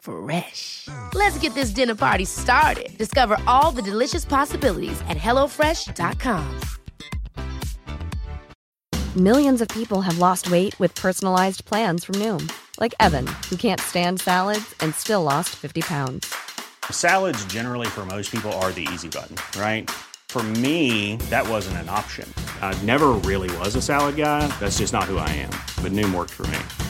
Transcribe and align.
Fresh. 0.00 0.88
Let's 1.14 1.38
get 1.38 1.54
this 1.54 1.70
dinner 1.70 1.94
party 1.94 2.24
started. 2.24 2.96
Discover 2.98 3.38
all 3.46 3.70
the 3.70 3.82
delicious 3.82 4.24
possibilities 4.24 5.00
at 5.08 5.16
hellofresh.com. 5.16 6.60
Millions 9.16 9.60
of 9.60 9.66
people 9.68 10.02
have 10.02 10.18
lost 10.18 10.52
weight 10.52 10.78
with 10.78 10.94
personalized 10.94 11.64
plans 11.64 12.04
from 12.04 12.14
Noom, 12.16 12.48
like 12.78 12.94
Evan, 13.00 13.26
who 13.48 13.56
can't 13.56 13.80
stand 13.80 14.20
salads 14.20 14.72
and 14.78 14.94
still 14.94 15.24
lost 15.24 15.48
50 15.48 15.80
pounds. 15.80 16.32
Salads, 16.92 17.44
generally, 17.46 17.88
for 17.88 18.06
most 18.06 18.30
people, 18.30 18.52
are 18.62 18.70
the 18.70 18.86
easy 18.92 19.08
button, 19.08 19.34
right? 19.60 19.90
For 20.28 20.44
me, 20.44 21.16
that 21.28 21.48
wasn't 21.48 21.78
an 21.78 21.88
option. 21.88 22.32
I 22.62 22.80
never 22.84 23.08
really 23.26 23.50
was 23.58 23.74
a 23.74 23.82
salad 23.82 24.14
guy. 24.14 24.46
That's 24.60 24.78
just 24.78 24.92
not 24.92 25.04
who 25.04 25.18
I 25.18 25.28
am. 25.28 25.50
But 25.82 25.90
Noom 25.90 26.14
worked 26.14 26.30
for 26.30 26.46
me. 26.46 26.89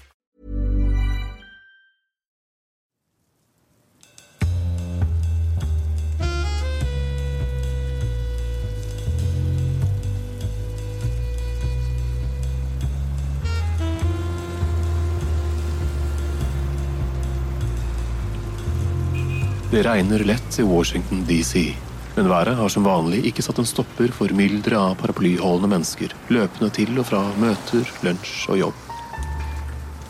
Det 19.71 19.83
regner 19.83 20.19
lett 20.19 20.59
i 20.59 20.63
Washington 20.63 21.25
DC, 21.25 21.75
men 22.15 22.27
været 22.29 22.57
har 22.57 22.69
som 22.69 22.83
vanlig 22.83 23.21
ikke 23.29 23.43
satt 23.45 23.61
en 23.61 23.67
stopper 23.69 24.11
for 24.11 24.33
mylderet 24.35 24.75
av 24.75 24.97
paraplyholdende 24.99 25.69
mennesker 25.71 26.11
løpende 26.27 26.67
til 26.75 26.99
og 26.99 27.07
fra 27.07 27.21
møter, 27.39 27.87
lunsj 28.03 28.49
og 28.51 28.59
jobb. 28.59 28.81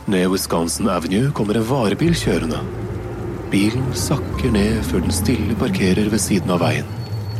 Ned 0.10 0.26
Wisconsin 0.34 0.90
Avenue 0.90 1.30
kommer 1.38 1.60
en 1.60 1.68
varebil 1.70 2.18
kjørende. 2.18 2.58
Bilen 3.54 3.86
sakker 3.94 4.50
ned 4.50 4.82
før 4.90 5.06
den 5.06 5.14
stille 5.14 5.54
parkerer 5.62 6.10
ved 6.10 6.26
siden 6.26 6.50
av 6.58 6.64
veien, 6.66 6.90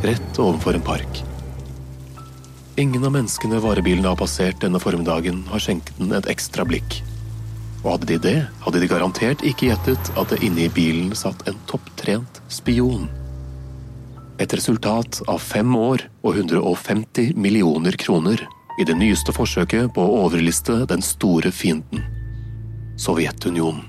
rett 0.06 0.42
ovenfor 0.46 0.78
en 0.78 0.86
park. 0.86 1.24
Ingen 2.78 3.02
av 3.02 3.18
menneskene 3.18 3.66
varebilen 3.66 4.06
har 4.06 4.22
passert 4.22 4.62
denne 4.62 4.78
formiddagen, 4.84 5.42
har 5.50 5.66
skjenket 5.66 5.98
den 5.98 6.14
et 6.14 6.30
ekstra 6.30 6.70
blikk. 6.70 7.02
Og 7.82 7.96
hadde 7.96 8.12
de 8.12 8.18
det, 8.22 8.38
hadde 8.62 8.82
de 8.82 8.90
garantert 8.90 9.42
ikke 9.46 9.72
gjettet 9.72 10.12
at 10.14 10.30
det 10.30 10.42
inne 10.46 10.68
i 10.68 10.74
bilen 10.74 11.16
satt 11.18 11.42
en 11.50 11.58
topptrent 11.70 12.42
spion. 12.52 13.08
Et 14.42 14.54
resultat 14.54 15.22
av 15.30 15.42
fem 15.42 15.76
år 15.78 16.06
og 16.22 16.38
150 16.38 17.34
millioner 17.38 17.98
kroner 17.98 18.44
i 18.80 18.86
det 18.86 18.98
nyeste 18.98 19.34
forsøket 19.34 19.92
på 19.96 20.06
å 20.06 20.22
overliste 20.26 20.84
den 20.90 21.02
store 21.06 21.52
fienden 21.54 22.06
Sovjetunionen. 23.02 23.88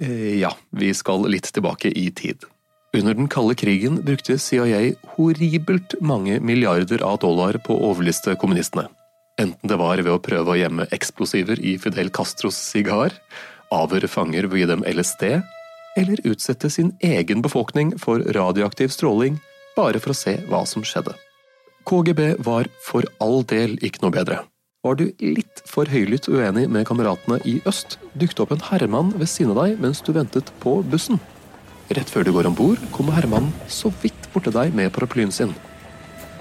Eh, 0.00 0.38
Ja, 0.38 0.56
vi 0.70 0.94
skal 0.94 1.26
litt 1.30 1.50
tilbake 1.52 1.90
i 1.90 2.10
tid. 2.10 2.44
Under 2.94 3.14
den 3.14 3.26
kalde 3.28 3.56
krigen 3.58 3.96
brukte 4.06 4.36
CIA 4.38 4.92
horribelt 5.16 5.96
mange 6.00 6.38
milliarder 6.40 7.02
av 7.02 7.18
dollar 7.24 7.58
på 7.66 7.74
å 7.74 7.88
overliste 7.90 8.36
kommunistene. 8.38 8.86
Enten 9.40 9.66
det 9.66 9.78
var 9.80 9.98
ved 9.98 10.12
å 10.12 10.22
prøve 10.22 10.54
å 10.54 10.60
gjemme 10.60 10.86
eksplosiver 10.94 11.58
i 11.58 11.74
Fidel 11.82 12.12
Castros 12.14 12.54
sigar, 12.54 13.16
avhøre 13.74 14.06
fanger 14.06 14.46
ved 14.46 14.54
å 14.54 14.60
gi 14.60 14.70
dem 14.70 14.86
LSD, 14.86 15.24
eller 15.98 16.22
utsette 16.22 16.70
sin 16.70 16.92
egen 17.02 17.42
befolkning 17.42 17.96
for 17.98 18.22
radioaktiv 18.36 18.94
stråling 18.94 19.40
bare 19.74 19.98
for 19.98 20.14
å 20.14 20.18
se 20.18 20.38
hva 20.46 20.62
som 20.62 20.86
skjedde. 20.86 21.16
KGB 21.90 22.36
var 22.46 22.70
for 22.86 23.10
all 23.18 23.42
del 23.42 23.74
ikke 23.82 24.06
noe 24.06 24.14
bedre. 24.14 24.44
Var 24.86 25.00
du 25.00 25.08
litt 25.18 25.66
for 25.66 25.90
høylytt 25.90 26.28
uenig 26.30 26.68
med 26.70 26.86
kameratene 26.86 27.40
i 27.48 27.58
øst, 27.66 27.98
dukket 28.14 28.44
opp 28.44 28.54
en 28.54 28.66
herremann 28.70 29.14
ved 29.18 29.30
siden 29.32 29.56
av 29.56 29.64
deg 29.64 29.82
mens 29.82 30.04
du 30.04 30.14
ventet 30.14 30.54
på 30.62 30.78
bussen. 30.86 31.18
Rett 31.92 32.08
før 32.08 32.24
du 32.24 32.32
går 32.32 32.48
om 32.48 32.56
bord, 32.56 32.80
kommer 32.94 33.16
herremannen 33.18 33.52
så 33.68 33.92
vidt 34.00 34.28
borte 34.32 34.52
deg 34.54 34.72
med 34.76 34.92
paraplyen 34.94 35.32
sin. 35.34 35.52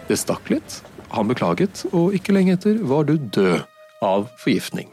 Det 0.07 0.15
stakk 0.19 0.47
litt, 0.53 0.79
han 1.11 1.27
beklaget, 1.27 1.83
og 1.91 2.15
ikke 2.15 2.35
lenge 2.35 2.55
etter 2.55 2.79
var 2.87 3.07
du 3.07 3.17
død 3.17 3.63
av 4.03 4.29
forgiftning. 4.39 4.87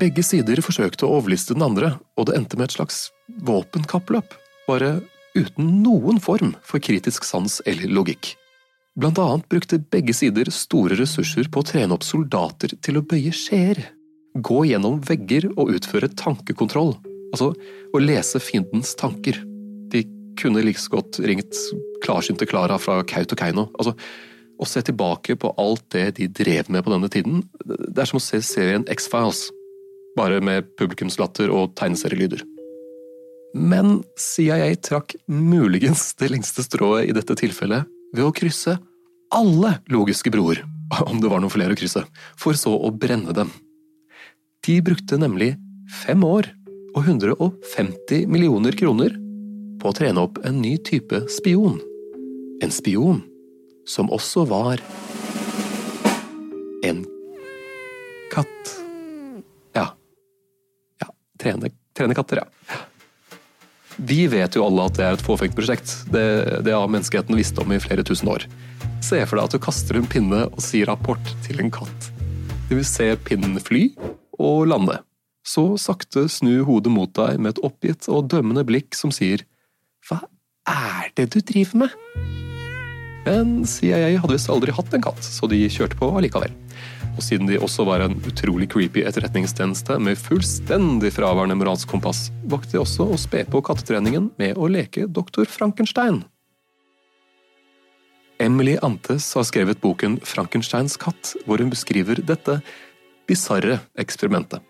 Begge 0.00 0.22
sider 0.24 0.60
forsøkte 0.64 1.06
å 1.06 1.16
overliste 1.18 1.56
den 1.56 1.64
andre, 1.66 1.94
og 2.16 2.28
det 2.28 2.36
endte 2.38 2.60
med 2.60 2.68
et 2.68 2.76
slags 2.76 3.08
våpenkappløp, 3.48 4.36
bare 4.68 5.00
uten 5.34 5.80
noen 5.82 6.20
form 6.22 6.54
for 6.66 6.82
kritisk 6.82 7.26
sans 7.26 7.60
eller 7.68 7.90
logikk. 7.90 8.34
Blant 9.00 9.18
annet 9.22 9.48
brukte 9.50 9.80
begge 9.80 10.14
sider 10.16 10.50
store 10.52 10.98
ressurser 10.98 11.48
på 11.50 11.62
å 11.62 11.66
trene 11.66 11.96
opp 11.96 12.04
soldater 12.04 12.74
til 12.82 13.00
å 13.00 13.04
bøye 13.06 13.32
skjeer, 13.34 13.82
gå 14.34 14.64
gjennom 14.68 15.00
vegger 15.06 15.48
og 15.56 15.72
utføre 15.74 16.10
tankekontroll, 16.18 16.94
altså 17.32 17.52
å 17.94 18.02
lese 18.02 18.40
fiendens 18.42 18.94
tanker. 18.98 19.38
De 19.90 20.04
kunne 20.40 20.62
like 20.64 20.82
godt 20.92 21.20
ringt 21.26 21.56
klarsynte 22.04 22.48
Klara 22.48 22.78
fra 22.80 23.00
Kautokeino. 23.04 23.68
Altså, 23.78 23.94
å 24.60 24.68
se 24.68 24.82
tilbake 24.84 25.36
på 25.40 25.54
alt 25.60 25.86
det 25.94 26.06
de 26.18 26.28
drev 26.28 26.68
med 26.72 26.84
på 26.84 26.92
denne 26.92 27.08
tiden, 27.12 27.42
det 27.64 28.02
er 28.02 28.08
som 28.08 28.20
å 28.20 28.24
se 28.24 28.42
serien 28.44 28.84
X-Files, 28.92 29.46
bare 30.18 30.40
med 30.44 30.68
publikumslatter 30.80 31.52
og 31.54 31.72
tegneserielyder. 31.80 32.42
Men 33.56 34.02
CIA 34.20 34.74
trakk 34.84 35.16
muligens 35.26 36.12
det 36.20 36.28
lengste 36.30 36.62
strået 36.66 37.08
i 37.08 37.16
dette 37.16 37.34
tilfellet 37.40 37.88
ved 38.14 38.26
å 38.26 38.34
krysse 38.34 38.76
alle 39.34 39.76
logiske 39.90 40.30
broer, 40.34 40.62
om 41.06 41.22
det 41.22 41.30
var 41.30 41.42
noen 41.42 41.52
flere 41.52 41.74
å 41.74 41.78
krysse, 41.78 42.04
for 42.38 42.58
så 42.58 42.74
å 42.74 42.92
brenne 42.92 43.34
dem. 43.34 43.50
De 44.66 44.76
brukte 44.84 45.18
nemlig 45.18 45.54
fem 46.02 46.22
år 46.26 46.50
og 46.94 47.04
150 47.04 48.26
millioner 48.30 48.74
kroner 48.76 49.14
på 49.80 49.90
å 49.90 49.96
trene 49.96 50.22
opp 50.26 50.40
en 50.46 50.60
ny 50.62 50.76
type 50.84 51.22
spion. 51.32 51.78
En 52.64 52.72
spion 52.74 53.22
som 53.88 54.10
også 54.12 54.44
var 54.50 54.82
en 56.86 57.02
katt. 58.32 58.74
Ja. 59.76 59.86
Ja, 61.00 61.10
trene, 61.40 61.72
trene 61.96 62.16
katter, 62.18 62.44
ja. 62.44 62.78
Vi 64.00 64.24
vet 64.32 64.56
jo 64.56 64.64
alle 64.64 64.86
at 64.88 64.96
det 64.96 65.04
er 65.04 65.18
et 65.18 65.24
fåfengt 65.24 65.56
prosjekt. 65.56 65.92
Det, 66.12 66.24
det 66.64 66.72
har 66.72 66.88
menneskeheten 66.88 67.36
visst 67.36 67.58
om 67.60 67.72
i 67.74 67.80
flere 67.82 68.04
tusen 68.06 68.30
år. 68.32 68.46
Se 69.04 69.20
for 69.26 69.36
deg 69.36 69.48
at 69.48 69.56
du 69.56 69.60
kaster 69.60 69.98
en 69.98 70.08
pinne 70.08 70.46
og 70.48 70.62
sier 70.64 70.88
rapport 70.88 71.34
til 71.44 71.60
en 71.60 71.72
katt. 71.74 72.10
Du 72.70 72.78
vil 72.78 72.86
se 72.86 73.10
pinnen 73.26 73.58
fly 73.60 73.90
og 74.40 74.70
lande. 74.70 75.00
Så 75.50 75.64
sakte 75.80 76.28
snu 76.30 76.60
hodet 76.68 76.92
mot 76.94 77.10
deg 77.16 77.40
med 77.40 77.56
et 77.56 77.64
oppgitt 77.66 78.06
og 78.12 78.28
dømmende 78.30 78.62
blikk 78.68 78.94
som 78.98 79.12
sier 79.14 79.42
Hva 80.06 80.22
er 80.68 81.10
det 81.18 81.30
du 81.34 81.40
driver 81.42 81.86
med? 81.86 81.96
Men 83.26 83.66
CIA 83.68 84.14
hadde 84.22 84.32
visst 84.32 84.50
aldri 84.52 84.72
hatt 84.72 84.94
en 84.96 85.02
katt, 85.04 85.20
så 85.24 85.48
de 85.50 85.58
kjørte 85.68 85.98
på 85.98 86.08
allikevel. 86.16 86.54
Og 87.18 87.22
siden 87.24 87.50
de 87.50 87.58
også 87.60 87.84
var 87.84 88.04
en 88.04 88.16
utrolig 88.26 88.70
creepy 88.72 89.02
etterretningstjeneste 89.04 89.98
med 90.00 90.18
fullstendig 90.18 91.12
fraværende 91.12 91.58
moralsk 91.60 91.90
kompass, 91.90 92.28
valgte 92.48 92.78
de 92.78 92.80
også 92.80 93.10
å 93.10 93.18
spe 93.20 93.44
på 93.50 93.60
kattetreningen 93.66 94.30
med 94.40 94.56
å 94.56 94.70
leke 94.72 95.04
doktor 95.10 95.50
Frankenstein. 95.50 96.22
Emily 98.40 98.78
Antes 98.80 99.26
har 99.36 99.44
skrevet 99.44 99.82
boken 99.82 100.16
Frankensteins 100.24 100.96
katt, 101.00 101.34
hvor 101.44 101.60
hun 101.60 101.74
beskriver 101.74 102.22
dette 102.24 102.62
bisarre 103.28 103.82
eksperimentet. 104.00 104.64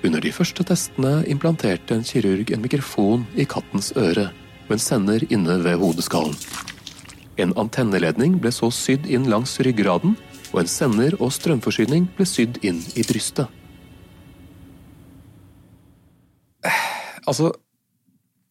Under 0.00 0.22
de 0.24 0.30
første 0.32 0.64
testene 0.64 1.18
implanterte 1.28 1.92
en 1.92 2.06
kirurg 2.06 2.48
en 2.54 2.62
mikrofon 2.64 3.26
i 3.36 3.44
kattens 3.44 3.90
øre 4.00 4.30
med 4.64 4.78
en 4.78 4.80
sender 4.82 5.26
inne 5.28 5.58
ved 5.60 5.76
hodeskallen. 5.82 6.36
En 7.40 7.52
antenneledning 7.60 8.38
ble 8.40 8.52
så 8.54 8.70
sydd 8.72 9.04
inn 9.12 9.28
langs 9.28 9.58
ryggraden, 9.60 10.16
og 10.50 10.62
en 10.62 10.70
sender 10.70 11.16
og 11.20 11.34
strømforsyning 11.36 12.08
ble 12.16 12.26
sydd 12.28 12.62
inn 12.64 12.80
i 12.96 13.04
brystet. 13.06 13.50
Altså 17.28 17.52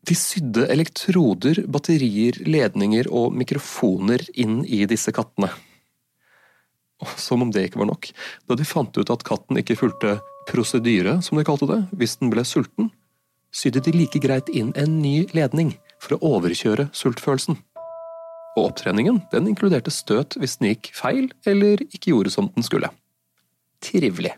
De 0.05 0.15
sydde 0.15 0.69
elektroder, 0.71 1.65
batterier, 1.69 2.37
ledninger 2.45 3.09
og 3.13 3.33
mikrofoner 3.35 4.21
inn 4.37 4.61
i 4.65 4.85
disse 4.89 5.11
kattene. 5.13 5.49
Som 7.17 7.41
om 7.45 7.51
det 7.53 7.67
ikke 7.67 7.81
var 7.81 7.89
nok. 7.89 8.09
Da 8.47 8.57
de 8.57 8.65
fant 8.67 8.95
ut 8.97 9.11
at 9.13 9.25
katten 9.27 9.59
ikke 9.59 9.77
fulgte 9.77 10.17
prosedyre, 10.47 11.19
som 11.25 11.37
de 11.37 11.45
kalte 11.47 11.67
det, 11.69 11.81
hvis 11.99 12.17
den 12.21 12.31
ble 12.31 12.45
sulten, 12.47 12.91
sydde 13.51 13.81
de 13.85 13.93
like 13.95 14.21
greit 14.21 14.49
inn 14.53 14.71
en 14.77 14.99
ny 15.01 15.25
ledning 15.35 15.73
for 16.01 16.15
å 16.15 16.35
overkjøre 16.37 16.89
sultfølelsen. 16.95 17.57
Og 18.57 18.69
opptreningen 18.71 19.23
den 19.33 19.49
inkluderte 19.51 19.91
støt 19.93 20.37
hvis 20.39 20.57
den 20.59 20.71
gikk 20.73 20.91
feil 20.97 21.29
eller 21.49 21.81
ikke 21.89 22.13
gjorde 22.13 22.33
som 22.33 22.49
den 22.55 22.65
skulle. 22.65 22.91
Trivelig. 23.83 24.35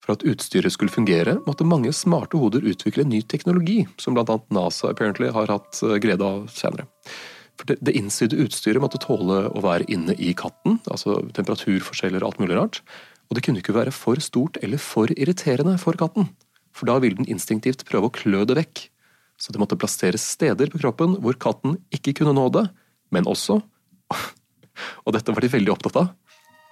For 0.00 0.16
at 0.16 0.24
utstyret 0.26 0.72
skulle 0.74 0.92
fungere, 0.92 1.36
måtte 1.46 1.66
mange 1.68 1.92
smarte 1.94 2.40
hoder 2.40 2.64
utvikle 2.66 3.04
ny 3.06 3.20
teknologi, 3.22 3.84
som 4.00 4.16
blant 4.16 4.32
annet 4.32 4.56
NASA 4.56 4.90
apparently 4.90 5.28
har 5.34 5.52
hatt 5.52 5.82
eh, 5.84 5.98
glede 6.02 6.24
av 6.24 6.48
senere. 6.52 6.88
For 7.60 7.68
det, 7.76 7.92
innsydde 7.92 8.40
utstyret 8.40 8.80
måtte 8.80 8.98
tåle 9.02 9.44
å 9.52 9.60
være 9.60 9.84
inne 9.92 10.16
i 10.16 10.32
katten, 10.32 10.78
altså 10.88 11.18
temperaturforskjeller 11.36 12.24
og 12.24 12.30
alt 12.30 12.40
mulig 12.40 12.56
rart, 12.56 12.80
og 13.30 13.38
det 13.38 13.44
kunne 13.46 13.62
ikke 13.62 13.76
være 13.76 13.94
for 13.94 14.18
stort 14.22 14.58
eller 14.60 14.80
for 14.82 15.10
irriterende 15.14 15.76
for 15.78 15.98
katten, 15.98 16.26
for 16.74 16.90
da 16.90 16.98
ville 17.02 17.20
den 17.20 17.30
instinktivt 17.30 17.86
prøve 17.86 18.10
å 18.10 18.14
klø 18.14 18.42
det 18.48 18.58
vekk, 18.58 18.82
så 19.40 19.54
det 19.54 19.62
måtte 19.62 19.78
plasseres 19.80 20.26
steder 20.34 20.72
på 20.72 20.82
kroppen 20.82 21.14
hvor 21.22 21.38
katten 21.40 21.78
ikke 21.94 22.18
kunne 22.18 22.34
nå 22.36 22.48
det, 22.52 22.66
men 23.14 23.28
også, 23.30 23.60
og 25.04 25.14
dette 25.16 25.34
var 25.34 25.46
de 25.46 25.52
veldig 25.54 25.74
opptatt 25.76 26.00
av, 26.02 26.10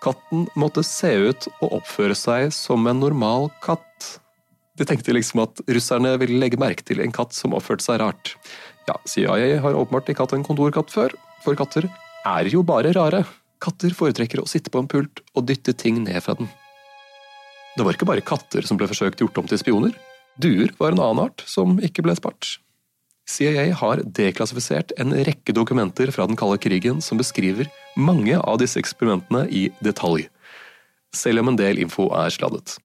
katten 0.02 0.46
måtte 0.58 0.84
se 0.87 1.10
ut 1.31 1.49
og 1.60 1.78
oppføre 1.81 2.16
seg 2.19 2.52
som 2.55 2.87
en 2.90 3.00
normal 3.02 3.49
katt. 3.64 4.19
De 4.78 4.87
tenkte 4.87 5.14
liksom 5.14 5.43
at 5.43 5.62
russerne 5.66 6.12
ville 6.22 6.38
legge 6.38 6.61
merke 6.61 6.87
til 6.87 7.02
en 7.02 7.14
katt 7.14 7.34
som 7.34 7.56
oppførte 7.56 7.87
seg 7.87 7.99
rart. 8.02 8.37
Ja, 8.87 8.94
CIA 9.11 9.58
har 9.62 9.78
åpenbart 9.78 10.11
ikke 10.11 10.26
hatt 10.26 10.37
en 10.37 10.46
kontorkatt 10.46 10.93
før, 10.94 11.14
for 11.43 11.58
katter 11.58 11.88
er 12.26 12.50
jo 12.50 12.62
bare 12.66 12.94
rare. 12.96 13.25
Katter 13.62 13.94
foretrekker 13.94 14.40
å 14.43 14.49
sitte 14.49 14.70
på 14.70 14.82
en 14.82 14.90
pult 14.90 15.22
og 15.34 15.46
dytte 15.49 15.75
ting 15.75 16.02
ned 16.05 16.20
fra 16.22 16.37
den. 16.38 16.50
Det 17.76 17.84
var 17.87 17.94
ikke 17.94 18.08
bare 18.08 18.25
katter 18.26 18.66
som 18.66 18.78
ble 18.78 18.88
forsøkt 18.90 19.20
gjort 19.22 19.38
om 19.38 19.50
til 19.50 19.60
spioner. 19.60 19.93
Duer 20.38 20.72
var 20.78 20.94
en 20.94 21.02
annen 21.02 21.25
art 21.26 21.44
som 21.46 21.76
ikke 21.82 22.05
ble 22.06 22.14
spart. 22.19 22.56
CIA 23.28 23.69
har 23.76 24.00
deklassifisert 24.16 24.94
en 24.96 25.12
rekke 25.26 25.52
dokumenter 25.52 26.10
fra 26.14 26.25
den 26.26 26.38
kalde 26.38 26.56
krigen 26.64 27.02
som 27.05 27.20
beskriver 27.20 27.69
mange 27.94 28.38
av 28.38 28.56
disse 28.62 28.81
eksperimentene 28.81 29.44
i 29.52 29.66
detalj, 29.84 30.31
selv 31.14 31.43
om 31.43 31.52
en 31.52 31.58
del 31.61 31.82
info 31.82 32.08
er 32.16 32.32
sladdet. 32.32 32.78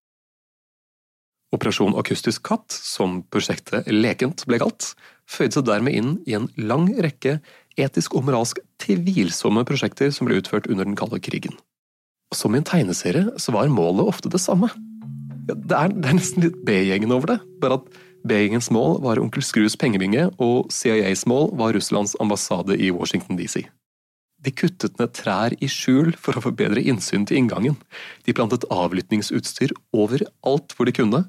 Operasjon 1.53 1.95
Akustisk 1.95 2.43
katt, 2.49 2.73
som 2.73 3.21
prosjektet 3.31 3.87
lekent 3.93 4.43
ble 4.49 4.59
kalt, 4.59 4.91
føyde 5.29 5.59
seg 5.59 5.67
dermed 5.69 5.95
inn 5.95 6.15
i 6.27 6.35
en 6.35 6.49
lang 6.57 6.89
rekke 7.05 7.37
etisk 7.79 8.15
og 8.17 8.25
moralsk 8.27 8.61
tvilsomme 8.83 9.65
prosjekter 9.67 10.11
som 10.13 10.29
ble 10.29 10.39
utført 10.41 10.69
under 10.69 10.87
den 10.87 10.97
kalde 10.99 11.21
krigen. 11.23 11.55
Som 12.33 12.55
i 12.55 12.61
en 12.61 12.67
tegneserie 12.67 13.37
så 13.37 13.53
var 13.53 13.69
målet 13.69 14.09
ofte 14.09 14.31
det 14.31 14.41
samme 14.41 14.71
det 15.43 15.75
er, 15.75 15.91
det 15.91 16.09
er 16.09 16.17
nesten 16.17 16.45
litt 16.45 16.59
B-gjengen 16.67 17.13
over 17.15 17.33
det. 17.33 17.39
Bare 17.61 17.79
at 17.81 18.01
B-gjengens 18.27 18.69
mål 18.73 18.99
var 19.03 19.19
onkel 19.21 19.43
Skrus 19.43 19.75
pengebinge, 19.79 20.29
og 20.41 20.71
CIAs 20.71 21.25
mål 21.29 21.51
var 21.59 21.75
Russlands 21.75 22.15
ambassade 22.23 22.77
i 22.79 22.91
Washington 22.95 23.39
DC. 23.39 23.65
De 24.43 24.51
kuttet 24.51 24.97
ned 24.99 25.13
trær 25.15 25.55
i 25.63 25.69
skjul 25.71 26.13
for 26.19 26.35
å 26.35 26.43
få 26.43 26.51
bedre 26.55 26.83
innsyn 26.83 27.27
til 27.27 27.39
inngangen. 27.39 27.77
De 28.27 28.35
plantet 28.35 28.65
avlyttingsutstyr 28.71 29.71
overalt 29.95 30.75
hvor 30.75 30.87
de 30.87 30.95
kunne, 30.95 31.23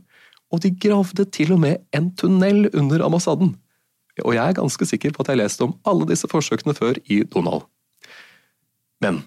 og 0.52 0.62
de 0.62 0.70
gravde 0.79 1.26
til 1.35 1.55
og 1.55 1.62
med 1.62 1.82
en 1.94 2.11
tunnel 2.19 2.69
under 2.75 3.02
ambassaden. 3.06 3.55
Og 4.22 4.34
jeg 4.37 4.46
er 4.46 4.55
ganske 4.55 4.87
sikker 4.87 5.14
på 5.14 5.25
at 5.25 5.32
jeg 5.32 5.40
leste 5.40 5.66
om 5.66 5.75
alle 5.88 6.06
disse 6.06 6.28
forsøkene 6.31 6.75
før 6.76 7.00
i 7.11 7.25
Donald. 7.26 7.66
Men 9.02 9.25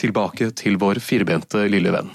tilbake 0.00 0.50
til 0.58 0.80
vår 0.82 0.98
firbente 1.00 1.62
lille 1.70 1.92
venn. 1.94 2.10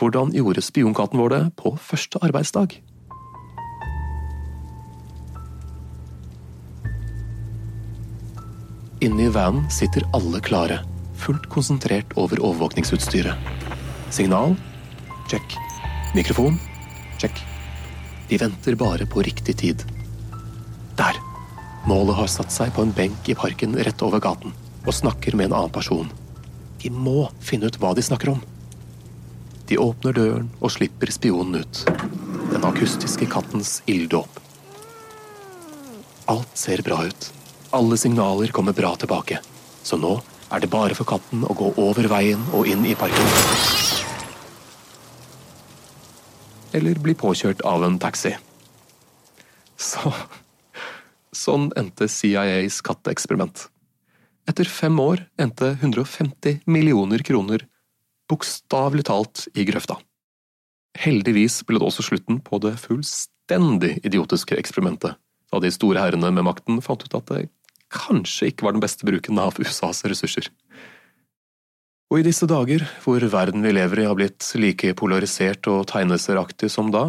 Hvordan 0.00 0.32
gjorde 0.32 0.64
spionkatten 0.64 1.20
vår 1.20 1.34
det 1.34 1.42
på 1.60 1.74
første 1.76 2.22
arbeidsdag? 2.24 2.78
Inne 9.04 9.28
i 9.28 9.32
vanen 9.32 9.68
sitter 9.72 10.04
alle 10.16 10.40
klare, 10.44 10.80
fullt 11.20 11.46
konsentrert 11.52 12.16
over 12.20 12.40
overvåkningsutstyret. 12.40 13.36
Signal 14.12 14.56
check. 15.28 15.56
Mikrofon 16.16 16.58
check. 17.20 17.36
De 18.28 18.40
venter 18.40 18.76
bare 18.76 19.06
på 19.08 19.24
riktig 19.24 19.56
tid. 19.60 19.99
Der! 20.98 21.20
Målet 21.88 22.18
har 22.18 22.28
satt 22.28 22.52
seg 22.52 22.74
på 22.76 22.84
en 22.84 22.94
benk 22.96 23.28
i 23.28 23.36
parken 23.38 23.76
rett 23.78 24.02
over 24.04 24.20
gaten 24.20 24.52
og 24.86 24.96
snakker 24.96 25.36
med 25.36 25.50
en 25.50 25.56
annen 25.58 25.72
person. 25.74 26.10
De 26.80 26.90
må 26.92 27.28
finne 27.44 27.68
ut 27.68 27.78
hva 27.80 27.92
de 27.96 28.04
snakker 28.04 28.32
om. 28.34 28.40
De 29.68 29.78
åpner 29.78 30.16
døren 30.16 30.48
og 30.58 30.72
slipper 30.74 31.12
spionen 31.14 31.62
ut. 31.62 31.82
Den 32.50 32.64
akustiske 32.66 33.28
kattens 33.30 33.78
ilddåp. 33.90 34.40
Alt 36.30 36.56
ser 36.58 36.82
bra 36.86 37.04
ut. 37.06 37.30
Alle 37.76 37.96
signaler 38.00 38.50
kommer 38.54 38.74
bra 38.76 38.94
tilbake. 38.98 39.38
Så 39.82 39.98
nå 40.00 40.16
er 40.50 40.62
det 40.62 40.72
bare 40.72 40.96
for 40.98 41.06
katten 41.06 41.44
å 41.46 41.54
gå 41.56 41.72
over 41.78 42.08
veien 42.10 42.42
og 42.56 42.66
inn 42.66 42.82
i 42.86 42.96
parken. 42.98 43.30
Eller 46.74 46.98
bli 47.02 47.14
påkjørt 47.18 47.62
av 47.66 47.84
en 47.86 47.98
taxi. 48.02 48.34
Så 49.78 50.12
Sånn 51.40 51.70
endte 51.78 52.08
CIAs 52.10 52.82
katteeksperiment. 52.84 53.68
Etter 54.50 54.68
fem 54.68 54.98
år 55.00 55.22
endte 55.40 55.72
150 55.78 56.66
millioner 56.68 57.22
kroner 57.24 57.64
bokstavelig 58.30 59.06
talt 59.08 59.46
i 59.56 59.64
grøfta. 59.68 59.96
Heldigvis 61.00 61.62
ble 61.66 61.78
det 61.80 61.86
også 61.86 62.04
slutten 62.04 62.40
på 62.44 62.60
det 62.62 62.74
fullstendig 62.82 63.96
idiotiske 64.06 64.58
eksperimentet, 64.58 65.16
da 65.50 65.62
de 65.62 65.72
store 65.72 66.02
herrene 66.02 66.32
med 66.34 66.46
makten 66.46 66.82
fant 66.84 67.06
ut 67.06 67.16
at 67.16 67.30
det 67.30 67.46
kanskje 67.90 68.50
ikke 68.50 68.66
var 68.66 68.76
den 68.76 68.84
beste 68.84 69.06
bruken 69.06 69.38
av 69.42 69.58
USAs 69.58 70.04
ressurser. 70.10 70.50
Og 72.10 72.20
i 72.20 72.26
disse 72.26 72.46
dager, 72.50 72.82
hvor 73.04 73.22
verden 73.32 73.62
vi 73.62 73.72
lever 73.74 74.02
i 74.02 74.08
har 74.08 74.16
blitt 74.18 74.46
like 74.58 74.96
polarisert 74.98 75.66
og 75.70 75.86
tegneserieaktig 75.90 76.70
som 76.74 76.90
da, 76.94 77.08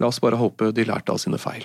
la 0.00 0.10
oss 0.10 0.20
bare 0.20 0.40
håpe 0.40 0.70
de 0.76 0.84
lærte 0.84 1.14
av 1.14 1.20
sine 1.22 1.40
feil. 1.40 1.64